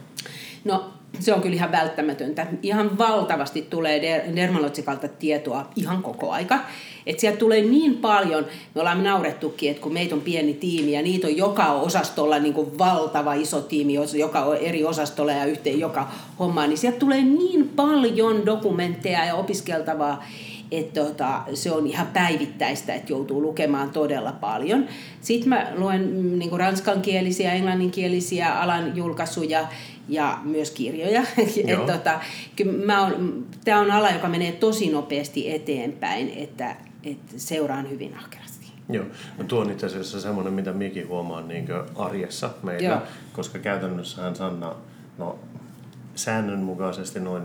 [0.64, 2.48] No se on kyllä ihan välttämätöntä.
[2.62, 6.60] Ihan valtavasti tulee der- dermalotsikalta tietoa ihan koko aika.
[7.06, 8.46] Et sieltä tulee niin paljon,
[8.76, 12.54] me ollaan naurettukin, että kun meitä on pieni tiimi ja niitä on joka osastolla niin
[12.54, 16.08] kuin valtava iso tiimi, joka on eri osastolla ja yhteen joka
[16.40, 20.24] homma, niin sieltä tulee niin paljon dokumentteja ja opiskeltavaa,
[20.72, 24.86] että tota, se on ihan päivittäistä, että joutuu lukemaan todella paljon.
[25.22, 29.68] Sitten mä luen niin ranskankielisiä, englanninkielisiä alan julkaisuja
[30.10, 31.24] ja myös kirjoja.
[31.68, 31.88] Joo.
[31.88, 32.20] tota,
[33.66, 38.54] Tämä on ala, joka menee tosi nopeasti eteenpäin, että, että seuraan hyvin ahkerasti.
[38.90, 39.06] Joo,
[39.38, 43.02] no tuo on itse asiassa semmoinen, mitä minäkin huomaan niin arjessa meillä, Joo.
[43.34, 44.76] koska käytännössähän Sanna,
[45.18, 45.40] no
[46.16, 47.44] säännönmukaisesti noin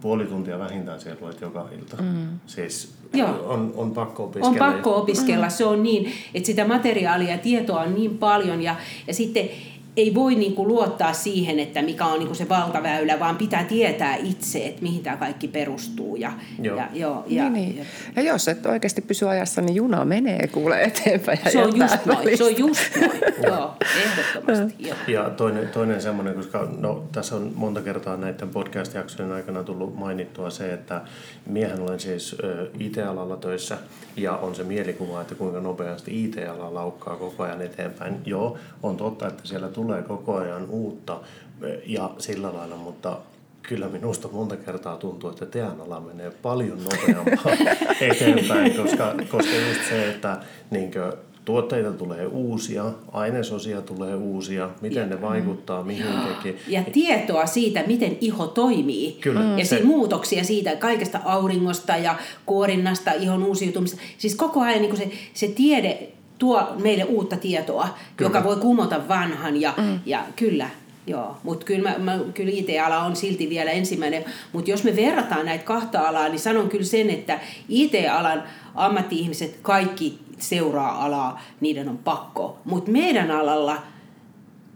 [0.00, 2.02] puoli tuntia vähintään siellä luet joka ilta.
[2.02, 2.28] Mm.
[2.46, 3.44] Siis Joo.
[3.46, 4.66] on, on pakko opiskella.
[4.66, 8.76] On pakko opiskella, se on niin, että sitä materiaalia ja tietoa on niin paljon ja,
[9.06, 9.48] ja sitten
[9.96, 14.66] ei voi niinku luottaa siihen, että mikä on niinku se valtaväylä, vaan pitää tietää itse,
[14.66, 16.16] että mihin tämä kaikki perustuu.
[16.16, 16.76] Ja, Joo.
[16.76, 17.86] ja, joo, ja, niin, niin.
[18.16, 21.38] Ja jos et oikeasti pysy ajassa, niin juna menee kuule eteenpäin.
[21.44, 24.74] Ja Se on jättää just noin, se on just noin, joo, ehdottomasti.
[24.78, 24.96] Joo.
[25.08, 30.50] Ja toinen, toinen semmoinen, koska no, tässä on monta kertaa näiden podcast-jaksojen aikana tullut mainittua
[30.50, 31.00] se, että
[31.46, 32.36] miehän olen siis
[32.78, 33.78] IT-alalla töissä
[34.16, 38.16] ja on se mielikuva, että kuinka nopeasti IT-ala laukkaa koko ajan eteenpäin.
[38.24, 41.20] Joo, on totta, että siellä tulee koko ajan uutta
[41.62, 43.18] ö, ja sillä lailla, mutta
[43.62, 47.52] kyllä minusta monta kertaa tuntuu, että teidän ala menee paljon nopeampaa
[48.10, 55.20] eteenpäin, koska, koska just se, että niinkö, tuotteita tulee uusia, ainesosia tulee uusia, miten ne
[55.22, 56.56] vaikuttaa mihinkin.
[56.68, 59.18] Ja tietoa siitä, miten iho toimii.
[59.20, 59.40] Kyllä.
[59.40, 59.58] Mm.
[59.58, 62.16] Ja se muutoksia siitä kaikesta auringosta ja
[62.46, 64.00] kuorinnasta, ihon uusiutumista.
[64.18, 68.28] Siis koko ajan niin se, se tiede tuo meille uutta tietoa, Kyllä.
[68.28, 69.60] joka voi kumota vanhan.
[69.60, 70.00] Ja, mm.
[70.06, 70.70] ja kyllä,
[71.06, 71.36] joo.
[71.42, 74.24] Mutta kyllä, mä, mä, kyllä IT-ala on silti vielä ensimmäinen.
[74.52, 78.42] Mutta jos me verrataan näitä kahta alaa, niin sanon kyllä sen, että IT-alan
[78.74, 82.58] ammatti-ihmiset kaikki seuraa alaa, niiden on pakko.
[82.64, 83.82] Mutta meidän alalla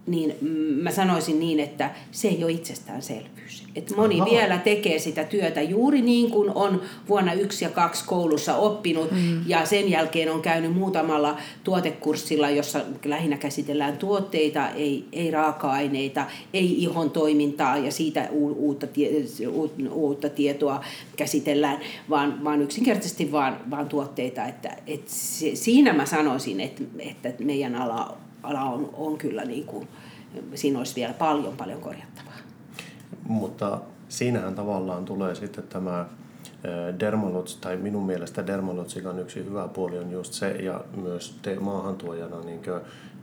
[0.09, 0.37] niin
[0.83, 3.65] mä sanoisin niin, että se ei ole itsestäänselvyys.
[3.77, 4.31] Et moni Ahaa.
[4.31, 9.43] vielä tekee sitä työtä juuri niin kuin on vuonna yksi ja kaksi koulussa oppinut mm.
[9.47, 16.83] ja sen jälkeen on käynyt muutamalla tuotekurssilla, jossa lähinnä käsitellään tuotteita, ei, ei raaka-aineita, ei
[16.83, 19.11] ihon toimintaa ja siitä u- uutta, tie,
[19.49, 20.85] uut- uutta tietoa
[21.17, 21.79] käsitellään,
[22.11, 24.45] vaan, vaan yksinkertaisesti vaan, vaan tuotteita.
[24.45, 29.65] Että, et se, siinä mä sanoisin, että, että meidän ala ala on, on kyllä niin
[29.65, 29.89] kuin,
[30.55, 32.37] siinä olisi vielä paljon paljon korjattavaa.
[33.29, 36.07] Mutta siinähän tavallaan tulee sitten tämä
[37.01, 42.41] dermalots, tai minun mielestä dermalotsikan yksi hyvä puoli on just se, ja myös te maahantuojana
[42.41, 42.61] niin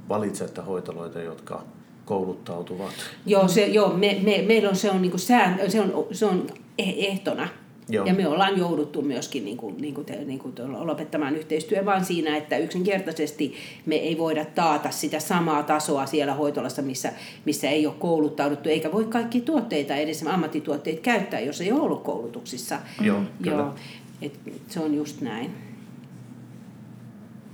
[0.09, 1.63] valitsette hoitoloita, jotka
[2.05, 2.91] kouluttautuvat.
[3.25, 6.25] Joo, se, joo me, me, meillä on se on, niin kuin sään, se on, se
[6.25, 6.47] on
[6.81, 7.47] eh- ehtona.
[7.89, 8.05] Joo.
[8.05, 12.05] Ja me ollaan jouduttu myöskin niin kuin, niin kuin te, niin kuin lopettamaan yhteistyö vaan
[12.05, 13.53] siinä, että yksinkertaisesti
[13.85, 17.13] me ei voida taata sitä samaa tasoa siellä hoitolassa, missä,
[17.45, 22.03] missä ei ole kouluttauduttu, eikä voi kaikki tuotteita, edes ammattituotteita käyttää, jos ei ole ollut
[22.03, 22.79] koulutuksissa.
[23.01, 23.57] Joo, kyllä.
[23.57, 23.73] Joo,
[24.21, 25.51] et, se on just näin.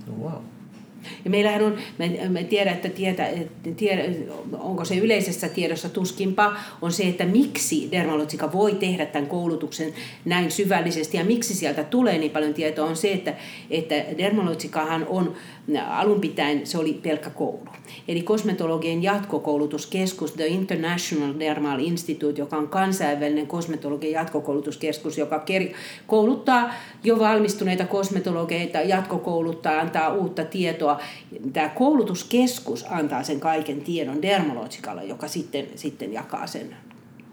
[0.06, 0.42] No, wow.
[1.24, 2.04] Ja meillähän on, mä
[2.38, 3.28] en- tiedä, että tietä,
[3.76, 4.02] tiedä,
[4.58, 9.92] onko se yleisessä tiedossa tuskinpa, on se, että miksi dermalotsika voi tehdä tämän koulutuksen
[10.24, 13.34] näin syvällisesti ja miksi sieltä tulee niin paljon tietoa, on se, että,
[13.70, 15.34] että dermalotsikahan on
[15.88, 17.66] alun pitäen, se oli pelkkä koulu.
[18.08, 25.44] Eli kosmetologien jatkokoulutuskeskus, The International Dermal Institute, joka on kansainvälinen kosmetologian jatkokoulutuskeskus, joka
[26.06, 30.91] kouluttaa jo valmistuneita kosmetologeita, jatkokouluttaa, antaa uutta tietoa.
[31.52, 36.76] Tämä koulutuskeskus antaa sen kaiken tiedon dermalotsikalle, joka sitten, sitten jakaa sen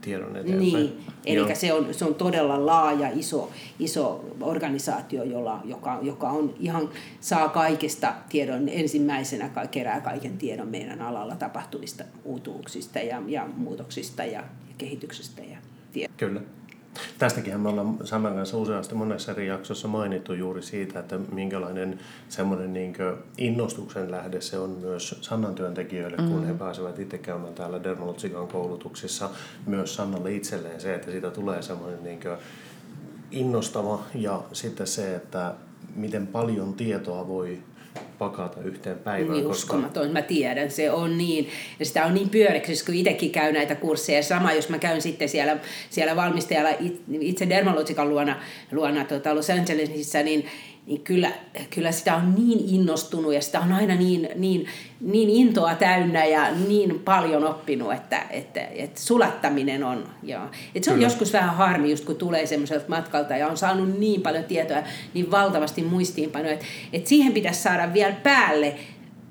[0.02, 0.60] Tiedon eteenpäin.
[0.60, 6.54] niin, eli se on, se on todella laaja, iso, iso organisaatio, jolla, joka, joka on
[6.60, 14.24] ihan, saa kaikesta tiedon ensimmäisenä, kerää kaiken tiedon meidän alalla tapahtuvista uutuuksista ja, ja muutoksista
[14.24, 14.44] ja, ja
[14.78, 15.42] kehityksestä.
[15.42, 15.58] Ja
[15.92, 16.42] tie- Kyllä.
[17.20, 22.00] Tästäkin me ollaan Samen kanssa useasti monessa eri jaksossa mainittu juuri siitä, että minkälainen
[22.30, 22.96] semmoinen niin
[23.38, 26.30] innostuksen lähde se on myös Sannan työntekijöille, mm.
[26.30, 29.30] kun he pääsevät itse käymään täällä Dermalotsikan koulutuksissa.
[29.66, 32.20] Myös Sannalle itselleen se, että siitä tulee semmoinen niin
[33.32, 35.54] innostava ja sitten se, että
[35.96, 37.60] miten paljon tietoa voi
[38.20, 39.32] pakata yhteen päivään.
[39.32, 39.78] Niin koska...
[39.78, 41.50] uskomaton, mä tiedän, se on niin.
[41.80, 44.24] Ja sitä on niin pyöreksi, kun itsekin käy näitä kursseja.
[44.24, 45.58] Sama, jos mä käyn sitten siellä,
[45.90, 46.70] siellä valmistajalla
[47.22, 50.46] itse dermalogikan luona, luona tuota Los Angelesissa, niin
[50.90, 51.32] niin kyllä,
[51.70, 54.66] kyllä sitä on niin innostunut ja sitä on aina niin, niin,
[55.02, 60.44] niin intoa täynnä ja niin paljon oppinut, että, että, että sulattaminen on, joo.
[60.76, 61.06] Että se on kyllä.
[61.06, 65.32] joskus vähän harmi, just kun tulee semmoiselta matkalta ja on saanut niin paljon tietoa, niin
[65.32, 68.76] valtavasti muistiinpanoja, että, että siihen pitäisi saada vielä päälle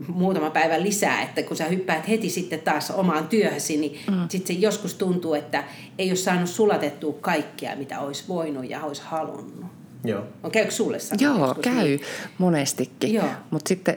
[0.08, 4.28] muutama päivä lisää, että kun sä hyppäät heti sitten taas omaan työhösi, niin mm.
[4.28, 5.64] sitten se joskus tuntuu, että
[5.98, 9.77] ei ole saanut sulatettua kaikkea, mitä olisi voinut ja olisi halunnut.
[10.04, 10.22] Joo.
[10.42, 12.00] On käykö sulle Joo, käy niin?
[12.38, 13.20] monestikin.
[13.50, 13.96] Mutta sitten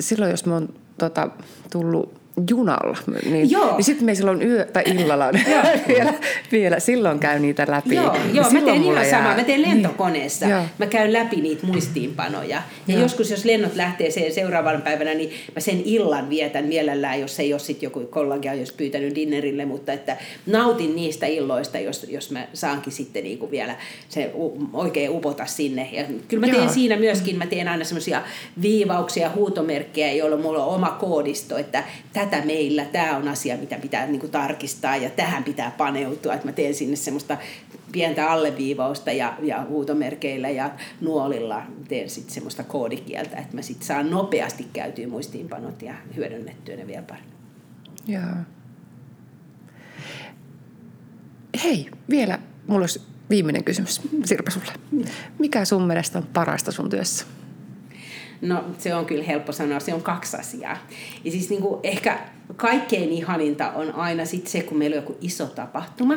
[0.00, 1.28] silloin, jos me on tota,
[1.70, 2.20] tullut
[2.50, 2.98] junalla.
[3.30, 3.76] Niin, joo.
[3.76, 5.30] niin sitten me silloin yö tai illalla
[5.88, 6.14] vielä,
[6.52, 7.94] vielä, silloin käy niitä läpi.
[7.94, 9.36] Joo, joo mä teen ihan samaa.
[9.36, 10.46] Mä teen lentokoneessa.
[10.46, 10.68] Niin.
[10.78, 12.62] Mä käyn läpi niitä muistiinpanoja.
[12.88, 13.02] Ja joo.
[13.02, 17.52] joskus, jos lennot lähtee sen seuraavan päivänä, niin mä sen illan vietän mielellään, jos ei
[17.52, 20.16] ole sitten joku kollega jos pyytänyt dinnerille, mutta että
[20.46, 23.76] nautin niistä illoista, jos, jos mä saankin sitten niinku vielä
[24.08, 24.32] se
[24.72, 25.88] oikein upota sinne.
[25.92, 26.72] Ja kyllä mä teen joo.
[26.72, 28.22] siinä myöskin, mä teen aina semmoisia
[28.62, 31.84] viivauksia, huutomerkkejä, joilla mulla on oma koodisto, että
[32.26, 36.46] tätä meillä, tämä on asia, mitä pitää niin kuin tarkistaa ja tähän pitää paneutua, että
[36.46, 37.36] mä teen sinne semmoista
[37.92, 44.10] pientä alleviivausta ja, ja huutomerkeillä ja nuolilla teen sitten semmoista koodikieltä, että mä sitten saan
[44.10, 47.34] nopeasti käytyä muistiinpanot ja hyödynnettyä ne vielä paremmin.
[48.06, 48.22] Joo.
[51.64, 54.72] Hei, vielä mulla olisi viimeinen kysymys Sirpa sulle.
[55.38, 57.26] Mikä sun mielestä on parasta sun työssä?
[58.44, 60.76] No se on kyllä helppo sanoa, se on kaksi asiaa.
[61.24, 62.18] Ja siis niin kuin ehkä
[62.56, 66.14] kaikkein ihaninta on aina sit se, kun meillä on joku iso tapahtuma,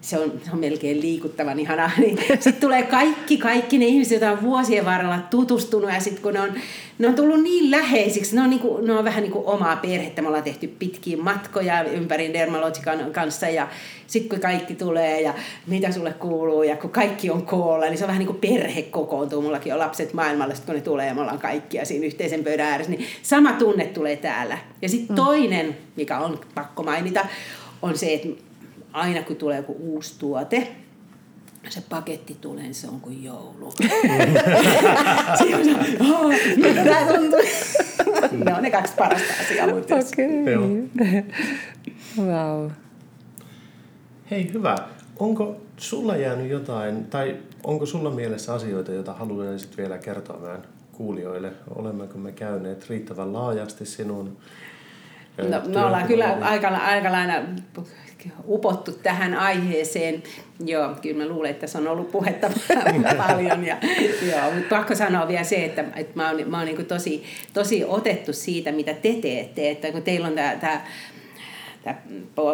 [0.00, 1.90] se on, se on melkein liikuttavan ihanaa.
[2.00, 6.32] Niin sitten tulee kaikki, kaikki ne ihmiset, joita on vuosien varrella tutustunut ja sitten kun
[6.32, 6.52] ne on,
[6.98, 10.22] ne on tullut niin läheisiksi, ne on, niinku, ne on vähän niin kuin omaa perhettä.
[10.22, 13.68] Me ollaan tehty pitkiä matkoja ympäri Dermalogican kanssa ja
[14.06, 15.34] sitten kun kaikki tulee ja
[15.66, 18.82] mitä sulle kuuluu ja kun kaikki on koolla, niin se on vähän niin kuin perhe
[18.82, 19.42] kokoontuu.
[19.42, 22.66] Mullakin on lapset maailmalla, sit kun ne tulee ja me ollaan kaikkia siinä yhteisen pöydän
[22.66, 24.58] ääressä, niin sama tunne tulee täällä.
[24.82, 25.24] Ja sitten mm.
[25.24, 27.26] toinen, mikä on pakko mainita,
[27.82, 28.49] on se, että
[28.92, 30.76] aina kun tulee joku uusi tuote,
[31.68, 33.72] se paketti tulee, niin se on kuin joulu.
[36.56, 37.40] miltä tämä tuntuu?
[38.44, 40.84] ne on ne kaksi parasta asiaa mun okay.
[42.26, 42.70] wow.
[44.30, 44.76] Hei, hyvä.
[45.18, 51.52] Onko sulla jäänyt jotain, tai onko sulla mielessä asioita, joita haluaisit vielä kertoa meidän kuulijoille?
[51.74, 54.38] Olemmeko me käyneet riittävän laajasti sinun
[55.48, 57.34] No, me ollaan kyllä aika, aika lailla
[58.48, 60.22] upottu tähän aiheeseen.
[60.64, 62.50] Joo, kyllä mä luulen, että se on ollut puhetta
[63.28, 63.66] paljon.
[63.66, 63.76] Ja,
[64.30, 67.84] joo, mutta pakko sanoa vielä se, että, että mä oon, mä oon niin tosi, tosi
[67.84, 69.70] otettu siitä, mitä te teette.
[69.70, 70.80] Että kun teillä on tämä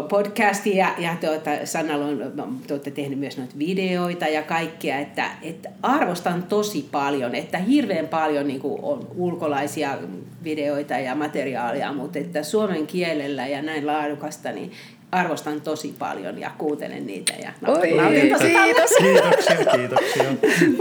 [0.09, 5.31] podcasti ja, ja tuota, Sannalla on, te olette tehneet myös noita videoita ja kaikkea, että,
[5.43, 9.99] että arvostan tosi paljon, että hirveän paljon niin on ulkolaisia
[10.45, 14.73] videoita ja materiaalia, mutta että suomen kielellä ja näin laadukasta, niin
[15.13, 17.33] arvostan tosi paljon ja kuuntelen niitä.
[17.33, 17.89] Ja Oi,
[18.21, 18.91] kiitos.
[18.99, 20.25] Kiitoksia, kiitoksia.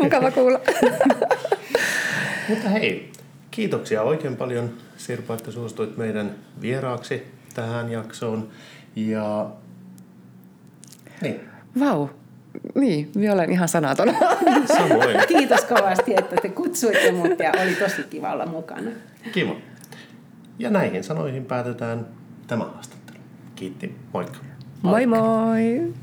[0.03, 0.59] Mukava kuulla.
[2.49, 3.11] Mutta hei,
[3.51, 8.49] kiitoksia oikein paljon Sirpa, että suostuit meidän vieraaksi tähän jaksoon.
[8.95, 9.49] Ja
[11.21, 11.39] niin.
[11.79, 12.07] Vau.
[12.75, 14.07] Niin, minä olen ihan sanaton.
[14.77, 15.17] Samoin.
[15.27, 18.91] Kiitos kovasti, että te kutsuitte mut ja oli tosi kiva olla mukana.
[19.31, 19.55] Kiva.
[20.59, 22.07] Ja näihin sanoihin päätetään
[22.47, 23.04] tämä haastattelu.
[23.55, 24.37] Kiitti, moikka.
[24.81, 25.93] Moi moi!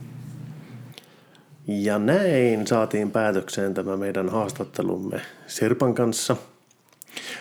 [1.66, 6.36] Ja näin saatiin päätökseen tämä meidän haastattelumme Sirpan kanssa–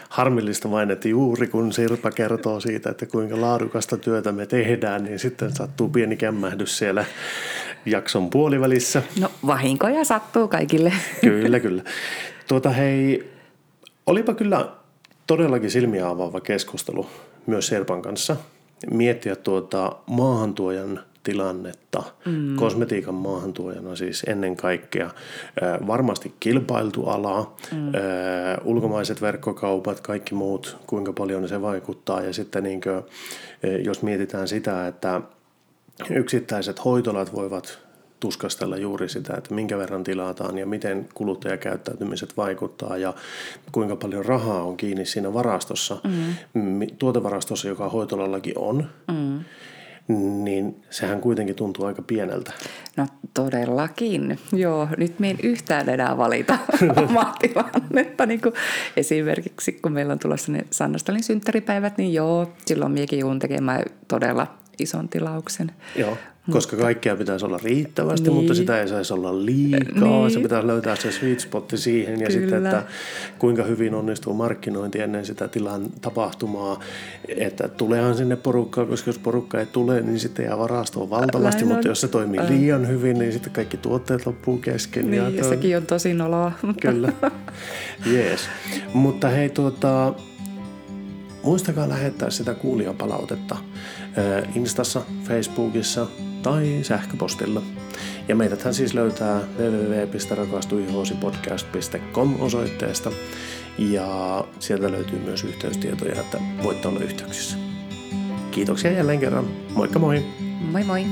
[0.10, 5.19] Harmillista vain, että juuri kun Sirpa kertoo siitä, että kuinka laadukasta työtä me tehdään, niin
[5.19, 7.06] sitten sattuu pieni kämmähdys siellä
[7.86, 9.02] jakson puolivälissä.
[9.19, 10.93] No vahinkoja sattuu kaikille.
[11.21, 11.84] Kyllä, kyllä.
[12.47, 13.32] Tuota hei,
[14.06, 14.69] olipa kyllä
[15.28, 17.08] todellakin silmiä avaava keskustelu
[17.47, 18.36] myös Serpan kanssa.
[18.91, 22.56] Miettiä tuota maahantuojan tilannetta mm.
[22.56, 25.10] kosmetiikan maahantuojana siis ennen kaikkea.
[25.88, 27.91] Varmasti kilpailtu ala, mm.
[28.63, 32.22] ulkomaiset verkkokaupat, kaikki muut, kuinka paljon se vaikuttaa.
[32.22, 33.04] Ja sitten niin kuin,
[33.84, 35.22] jos mietitään sitä, että
[36.10, 37.80] yksittäiset hoitolat voivat
[38.21, 43.13] tuskastella juuri sitä, että minkä verran tilataan ja miten kuluttajakäyttäytymiset vaikuttaa ja
[43.71, 45.97] kuinka paljon rahaa on kiinni siinä varastossa,
[46.53, 46.88] mm.
[46.99, 48.86] tuotevarastossa, joka hoitolallakin on.
[49.12, 49.43] Mm
[50.17, 52.51] niin sehän kuitenkin tuntuu aika pieneltä.
[52.97, 54.39] No todellakin.
[54.53, 56.57] Joo, nyt me en yhtään enää valita
[57.03, 58.25] omaa tilannetta.
[58.25, 58.55] Niin kuin
[58.97, 64.47] esimerkiksi kun meillä on tulossa ne Sannastalin synttäripäivät, niin joo, silloin miekin joudun tekemään todella
[64.79, 65.71] ison tilauksen.
[65.95, 66.17] Joo.
[66.51, 68.36] Koska kaikkea pitäisi olla riittävästi, niin.
[68.36, 70.21] mutta sitä ei saisi olla liikaa.
[70.21, 70.32] Niin.
[70.32, 72.41] Se pitää löytää se sweet spotti siihen ja Kyllä.
[72.41, 72.84] sitten, että
[73.39, 76.80] kuinka hyvin onnistuu markkinointi ennen sitä tilan tapahtumaa.
[77.27, 81.73] Että tuleehan sinne porukkaa, koska jos porukka ei tule, niin sitten jää varastoa valtavasti, Näin
[81.73, 82.49] mutta jos se toimii äh.
[82.49, 85.12] liian hyvin, niin sitten kaikki tuotteet loppuu kesken.
[85.12, 86.51] Niin, ja, ja sekin on tosi noloa.
[86.82, 87.13] Kyllä,
[88.13, 88.49] jees.
[88.93, 90.13] Mutta hei tuota,
[91.43, 93.58] muistakaa lähettää sitä kuulijapalautetta
[94.56, 96.08] Instassa, Facebookissa–
[96.43, 97.62] tai sähköpostilla.
[98.27, 103.12] Ja meidäthän siis löytää www.rakastuihoosipodcast.com osoitteesta
[103.77, 107.58] ja sieltä löytyy myös yhteystietoja, että voitte olla yhteyksissä.
[108.51, 109.47] Kiitoksia jälleen kerran.
[109.75, 110.25] Moikka moi!
[110.71, 111.06] Moi moi!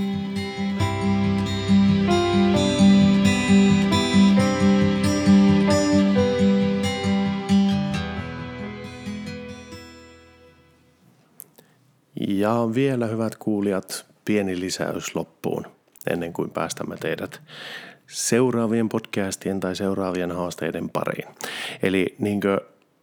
[12.27, 15.65] Ja vielä hyvät kuulijat, pieni lisäys loppuun
[16.09, 17.41] ennen kuin päästämme teidät
[18.07, 21.27] seuraavien podcastien tai seuraavien haasteiden pariin.
[21.83, 22.59] Eli niin kuin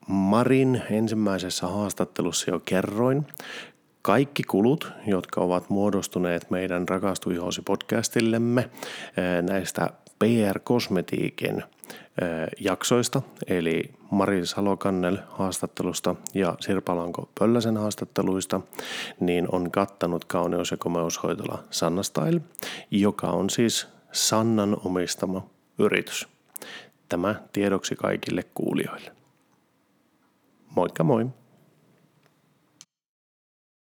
[0.09, 3.27] Marin ensimmäisessä haastattelussa jo kerroin,
[4.03, 7.31] kaikki kulut, jotka ovat muodostuneet meidän Rakastu
[7.65, 8.71] podcastillemme
[9.43, 11.63] näistä PR-kosmetiikin
[12.61, 18.61] jaksoista, eli Mari Salokannel haastattelusta ja Sirpalanko Pölläsen haastatteluista,
[19.21, 22.41] niin on kattanut kauneus- ja komeushoitola Sanna Style,
[22.91, 25.47] joka on siis Sannan omistama
[25.79, 26.29] yritys.
[27.09, 29.13] Tämä tiedoksi kaikille kuulijoille.
[30.77, 31.27] Moikka moi!